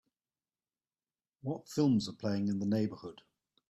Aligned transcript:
What 1.43 1.69
films 1.69 2.09
are 2.09 2.13
playing 2.13 2.47
in 2.47 2.57
the 2.57 2.65
neighborhood 2.65 3.21